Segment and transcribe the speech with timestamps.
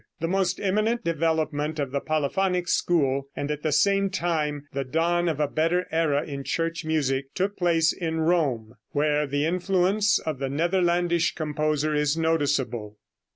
[0.19, 5.29] The most eminent development of the polyphonic school, and at the same time the dawn
[5.29, 10.39] of a better era in church music, took place in Rome, where the influence of
[10.39, 12.97] the Netherlandish composer is noticeable.